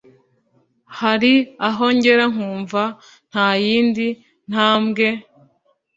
hari 0.99 1.33
aho 1.67 1.85
ngera 1.95 2.23
nkumva 2.33 2.81
nta 3.29 3.47
yindi 3.63 4.07
ntambwe 4.49 5.05